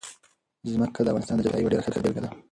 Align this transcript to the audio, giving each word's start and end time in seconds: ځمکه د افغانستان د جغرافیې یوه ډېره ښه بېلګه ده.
ځمکه 0.71 0.99
د 1.03 1.07
افغانستان 1.09 1.35
د 1.37 1.41
جغرافیې 1.45 1.61
یوه 1.63 1.71
ډېره 1.73 1.83
ښه 1.85 1.91
بېلګه 2.03 2.21
ده. 2.23 2.29